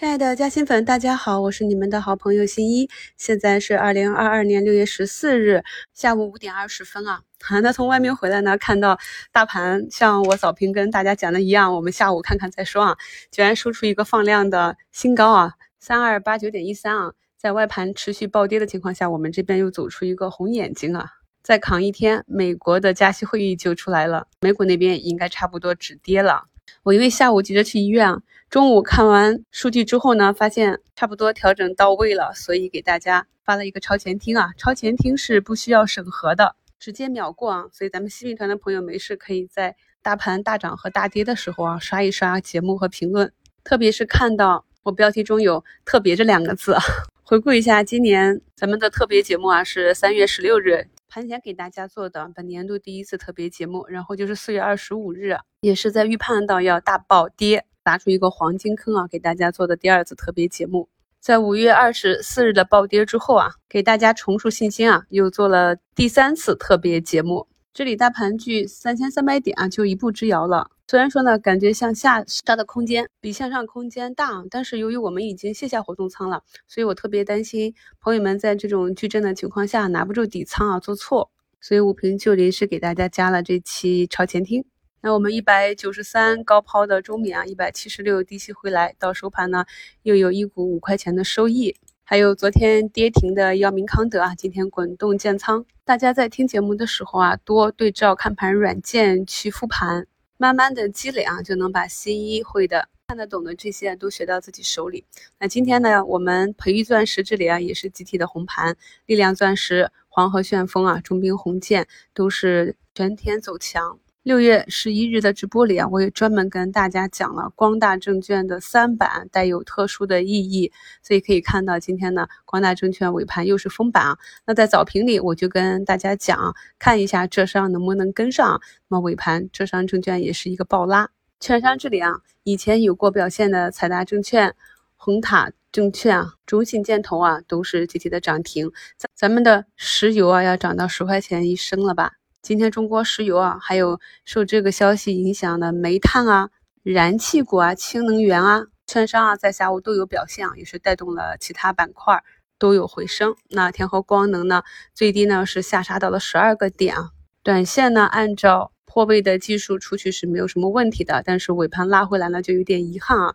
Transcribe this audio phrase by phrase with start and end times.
[0.00, 2.88] 亲爱的嘉兴粉，大家好，我是你们的好朋友新一。
[3.18, 7.20] 现在是二零二二年六月十四日下午五点二十分啊。
[7.62, 8.98] 那从外面回来呢，看到
[9.30, 12.96] 大盘像我早评跟大家讲的一样，我们下午看看再说啊。
[13.30, 17.12] 居然收出一个放量的新高啊，三二八九点一三啊。
[17.36, 21.10] 在外盘持续暴跌的情况下，我们这边又走出一个红眼睛啊。
[21.42, 26.44] 再扛一天，美国的加息会议就出来了，美股那边应该差不多止跌了。
[26.82, 28.20] 我因为下午急着去医院啊。
[28.48, 34.50] 中午看完数据之后呢，发现差不多调整到位了，所以给大家发了一个超前听啊。
[34.56, 37.66] 超前听是不需要审核的，直接秒过啊。
[37.72, 46.82] 所以咱们新米团的朋友没事可以在大盘大涨和大跌的时候啊，刷一刷节目和评论，特别是看到我标题中有“特别”这两个字啊。
[47.22, 57.66] 回顾一下今年咱们的特别节目啊，是三月十六日盘前给大家做的本年度第一次特别节目，然后就是四月二十五日，也是在预判到要大暴跌。
[57.82, 59.08] 砸出一个黄金坑啊！
[59.08, 60.88] 给大家做的第二次特别节目，
[61.18, 67.48] 在五月二十四日的暴跌之后啊，给大家重塑信心啊，又做了第三次特别节目。
[67.72, 70.70] 这里大盘距三千三百点啊，就一步之遥了。
[70.90, 81.30] 虽然说呢，感觉向下杀的空间比向上空间大，但是由于我们已经卸下活动仓了，所以我特别担心朋友们在这种巨震的情况下拿不住底仓啊，做错。
[81.60, 84.64] 所以五平就临时给大家加了这期超前听。
[85.00, 89.66] 那我们一百九十三高抛的中免啊，一百七十六低吸回来，到收盘呢
[90.02, 95.64] 又有一股五块钱的收益，还有昨天跌停的药明康德啊，今天滚动建仓。
[95.84, 100.08] 大家在听节目的时候啊，多对照看盘软件去复盘，
[100.40, 105.04] 慢慢的积累啊，就能把新一会的看得懂的这些都学到自己手里。
[105.38, 108.74] 那今天呢，我们培育钻石这里啊，也是集体的红盘，
[109.04, 113.98] 力量钻石、黄河旋风啊、中兵红箭都是全天走强。
[114.22, 120.70] 六月十一日的直播里啊，我也专门跟大家讲了光大证券的三板带有特殊的意义，
[121.02, 124.18] 所以可以看到今天呢，光大证券尾盘又是封板啊。
[124.44, 128.60] 那在早评里我就跟大家讲，看一下浙商能不能跟上。
[128.88, 131.08] 那么尾盘浙商证券也是一个暴拉，
[131.40, 134.54] 券商这里啊，以前有过表现的财达证券、
[134.96, 138.70] 红塔证券啊、中信建投啊，都是集体的涨停。
[138.98, 142.19] 咱咱们的石油啊，要涨到十块钱一升了吧？
[142.42, 146.48] 今天中国石油啊，还有受这个消息影响的煤炭啊、
[146.82, 152.24] 燃气股啊、氢能源啊、券商啊，在下午都有表现，也是带动了其他板块
[152.58, 153.34] 都有回升。
[153.50, 154.62] 那天合光能呢，
[154.94, 157.10] 最低呢是下杀到了十二个点啊。
[157.42, 163.34] 短线呢，按照破位的技术出去是没有什么问题的，但是尾盘拉回来呢，就有点遗憾啊。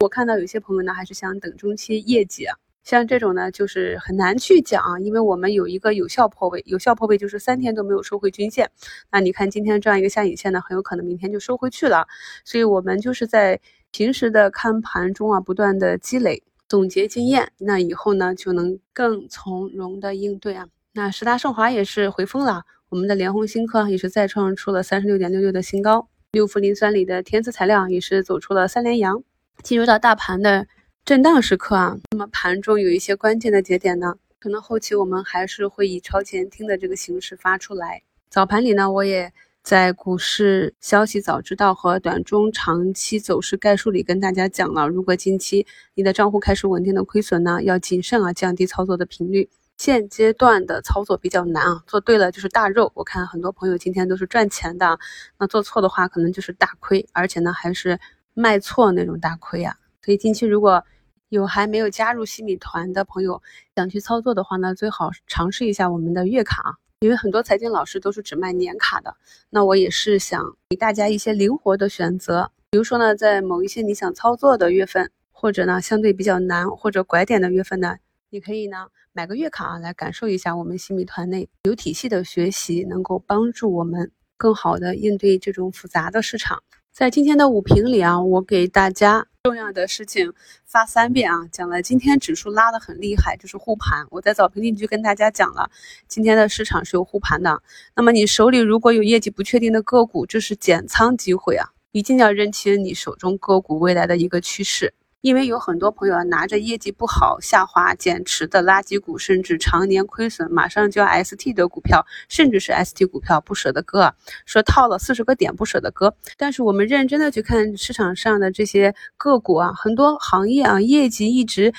[0.00, 2.56] 我看到有些朋友呢，还是想等中期业绩啊。
[2.82, 8.70] 像这种呢，就是很难去讲，因为我们有一个有效破位，有效破位就是三天都没有收回均线。
[9.12, 12.08] 那你看今天这样一个下影线呢，很有可能明天就收回去了。
[12.44, 20.66] 所以，我们就是在平时的看盘中啊，不断的积累、总结经验，那以后呢，就能更从容的应对啊。
[20.94, 29.22] 那十大盛华也是回风了，我们的联虹新科也是再创出了三十六点六六的新高，六氟磷酸锂的天赐材料也是走出了三连阳，
[29.62, 30.66] 进入到大盘的。
[31.04, 38.02] 震荡时刻啊，那么盘中有一些关键的节点呢，可能后期我们还是会以超前听的这个形式发出来。
[38.28, 49.50] 早盘里呢，我也在股市消息早知道和短中长期走势概述里跟大家讲了，如果近期你的账户开始稳定的亏损呢，要谨慎啊，降低操作的频率。
[49.78, 52.92] 现阶段的操作比较难啊，做对了就是大肉。
[52.94, 54.96] 我看很多朋友今天都是赚钱的，
[55.38, 57.98] 那做错的话可能就是大亏，而且呢还是
[58.32, 59.74] 卖错那种大亏啊。
[60.04, 60.84] 所以近期如果
[61.28, 63.40] 有还没有加入西米团的朋友
[63.76, 69.14] 想去操作的话呢，最好尝试一下我们的月卡啊，因为很多财经老师都是只卖年卡的。
[69.50, 77.96] 那我也是想给大家一些灵活的选择，比如说呢，在某一些你想操作的月份，或者呢相对比较难或者拐点的月份呢，
[78.30, 86.62] 你可以呢买个月卡啊来感受一下我们西米团内有体系的学习，能够帮助我们更好的应对这种复杂的市场。
[86.92, 90.34] 在今天的五评里啊，我给大家重要的事情
[90.66, 94.06] 发三遍啊，讲了今天指数拉得很厉害，就是护盘。
[94.10, 95.70] 我在早评里就跟大家讲了，
[96.06, 97.62] 今天的市场是有护盘的。
[97.96, 104.92] 那么你手里如果有业绩不确定的个股，这是减仓机会啊，一定要认清你手中个股未来的一个趋势。
[105.20, 114.14] 因为有很多朋友啊拿着业绩不好、下滑、减持的垃圾股，甚至常年亏损、马上就要 ST 的股票，甚至是 ST 股票不舍得割，
[114.46, 116.14] 说套了四十个点不舍得割。
[116.38, 121.74] 但是我们认真的去看市场上的这些个股啊，很多行业啊，业绩一直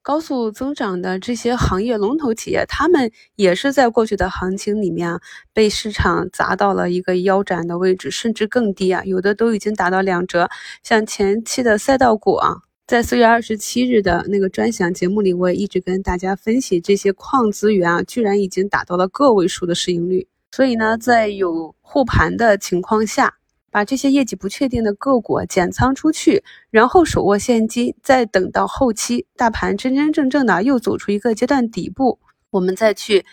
[0.00, 5.20] 高速增长的这些行业龙头企业，他们也是在过去的行情里面啊，
[5.52, 10.48] 被市场砸到了一个腰斩的位置，甚至更低啊，有的都已经达到两折。
[10.84, 12.58] 像前期的赛道股啊。
[12.86, 20.28] 在四月二十七日的那个专享节目里，我也一直跟大家分析这些矿资源啊，居然已经达到了个位数的市盈率。
[20.52, 23.36] 所以呢，在有护盘的情况下，
[23.70, 32.18] 把这些业绩不确定的个股减仓出去，然后手握现金，再等到后期大盘真真正正的又走出一个阶段底部，
[32.50, 33.24] 我们再去。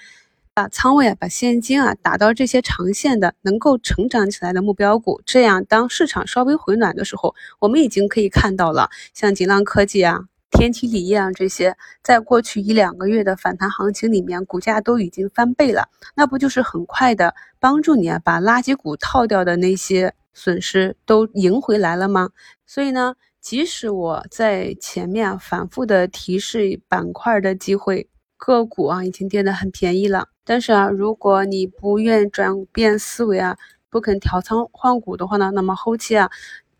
[0.53, 22.29] 把仓位啊，把现金啊打到这些长线的能够成长起来的目标股，这样当市场稍微回暖的时候，我们已经可以看到了，像锦浪科技啊、天齐锂业啊这些，在过去一两个月的反弹行情里面，股价都已经翻倍了，那不就是很快的帮助你啊把垃圾股套掉的那些损失都赢回来了吗？
[22.67, 28.09] 所以呢，即使我在前面反复的提示板块的机会。
[28.43, 30.29] 个股啊，已经跌得很便宜了。
[30.43, 33.57] 但是啊，如果你不愿转变思维啊，
[33.91, 36.31] 不肯调仓换股的话呢，那么后期啊，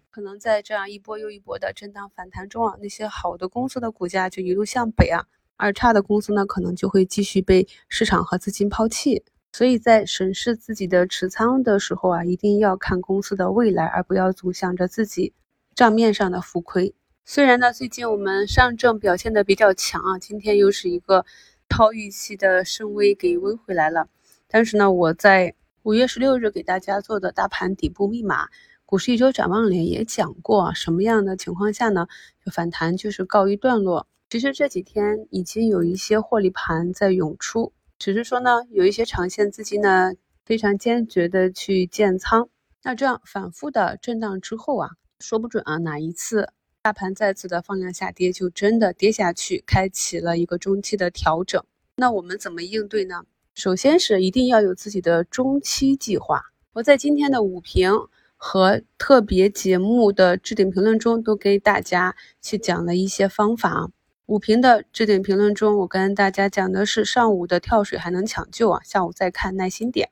[0.10, 5.26] 可能在这样一波又一波的震荡反弹中啊，那些好的公司的股价就一路向北啊，
[5.58, 9.24] 而差的公司呢，可能就会继续被市场和资金抛弃。
[9.54, 15.34] 所以在审视自己的持仓的时候啊，一定要看公司的未来，而不要总想着自己
[15.76, 16.96] 账面上的浮亏。
[17.26, 21.26] 虽然呢，最近我们上证表现的比较强啊，今天又是一个。
[21.72, 24.10] 超预期的升威给威回来了，
[24.50, 28.50] 但是呢，我在五月十六日给大家做的大盘底部密码
[28.86, 32.08] 股市一周展望里也讲过，什么样的情况下呢，
[32.46, 34.06] 就反弹就是告一段落。
[34.30, 40.12] 其实这几天已经有一些获利盘在涌出，只是说呢，有一些长线资金呢
[40.44, 42.50] 非常坚决的去建仓，
[42.84, 44.90] 那这样反复的震荡之后啊，
[45.22, 46.50] 说不准啊哪一次。
[46.84, 51.64] 大盘再次的放量下跌，就真的跌下去，开启了一个中期的调整。
[51.98, 53.22] 那我们怎么应对呢？
[53.54, 56.42] 首先是一定要有自己的中期计划。
[56.74, 57.92] 我在今天的午评
[58.36, 63.92] 和特别节目的置顶评论中，都给大家去讲了一些方法。
[64.26, 70.10] 午评的置顶评论中，我跟大家讲的是上午的跳水还能抢救啊，下午再看耐心点。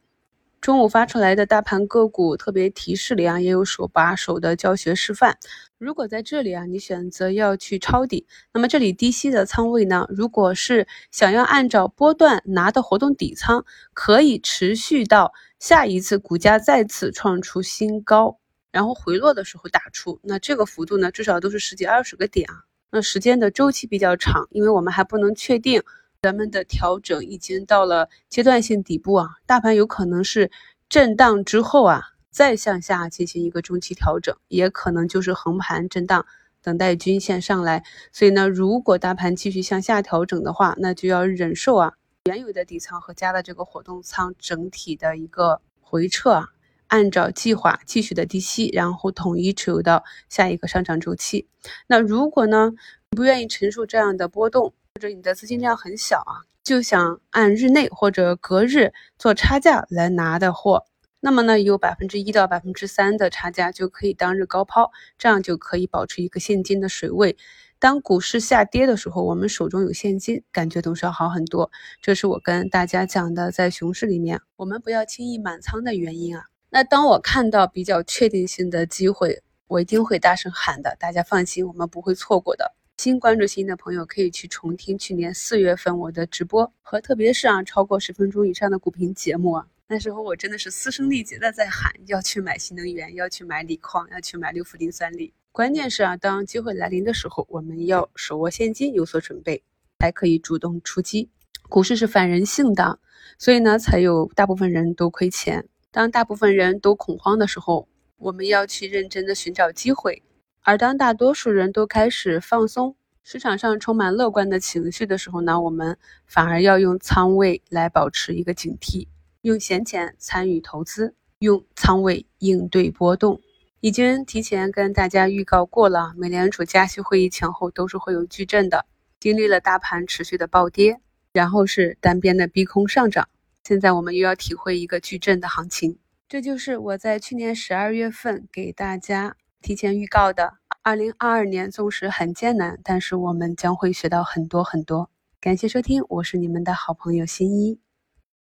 [0.62, 5.38] 中午发出来的大盘个股特别提示里啊，也有手把手的教学示范。
[5.78, 13.64] 如果在这里啊，你选择要去抄底，那么这里低吸的仓位呢，如果是想要按照波段拿的活动底仓，
[13.94, 18.38] 可以持续到下一次股价再次创出新高，
[18.72, 22.66] 然后回落的时候打出，那这个幅度呢，至少都是十几二十个点啊。
[22.92, 25.82] 那时间的周期比较长，因为我们还不能确定。
[26.22, 30.52] 咱们的调整已经到了阶段性底部啊，大盘有可能是
[30.90, 36.26] 震荡之后啊，再向下进行一个中期调整，也可能就是横盘震荡，
[36.62, 37.86] 等待均线上来。
[38.12, 41.94] 所以呢，如果大盘继续向下调整的话，那就要忍受啊
[42.26, 46.48] 原有的底仓和加的这个活动仓整体的一个回撤啊，
[46.88, 51.48] 按照计划继续的低吸，然后统一持有到下一个上涨周期。
[51.88, 52.74] 那如果呢，
[53.10, 54.74] 不愿意承受这样的波动？
[55.00, 60.84] 或者你的资金量很小啊，就想按日内或者隔日做差价来拿的货，
[61.22, 67.38] 那么呢，有百分之一到百分之三的差价就可以当日高抛，这样就可以保持一个现金的水位。
[67.80, 71.72] 当股市下跌的时候，我们手中有现金，感觉总是要好很多。
[72.02, 76.44] 这是我跟大家讲的，在熊市里面，我们不要轻易满仓的原因啊。
[76.70, 82.76] 那当我看到比较确定性的机会，我一定会大声喊的，大家放心，我们不会错过的。
[83.00, 95.34] 新关注新的朋友可以去重听去年四月份我的直播和特别是啊超过十分钟以上的股评节目啊，那时候我真的是嘶声力竭的在喊要去买新能源，要去买锂矿，要去买六氟磷酸锂。
[95.54, 99.64] 关键是啊，当机会来临的时候，我们要手握现金，有所准备，
[100.00, 101.30] 才可以主动出击。
[101.70, 103.00] 股市是反人性的，
[103.38, 105.66] 所以呢，才有大部分人都亏钱。
[105.90, 107.88] 当大部分人都恐慌的时候，
[108.18, 110.22] 我们要去认真的寻找机会。
[110.62, 119.08] 而当大多数人都开始放松，市场上充满乐观的情绪的时候呢，我们反而要用仓位来保持一个警惕，
[119.42, 123.40] 用闲钱参与投资，用仓位应对波动。
[123.82, 128.86] 已经提前跟大家预告过了，美联储加息会议前后都是会有巨震的。
[129.20, 131.00] 经历了大盘持续的暴跌，
[131.32, 133.30] 然后是单边的逼空上涨，
[133.64, 135.98] 现在我们又要体会一个巨震的行情。
[136.28, 139.38] 这就是我在去年十二月份给大家。
[139.62, 145.10] 提前预告的，二零二二年纵使很艰难，但是我们将会学到很多很多。
[145.42, 147.80] 感谢收听，我是你们的好朋友新一。